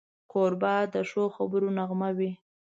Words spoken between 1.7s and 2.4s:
نغمه وي.